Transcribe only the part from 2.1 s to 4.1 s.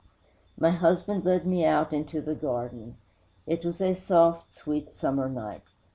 the garden. It was a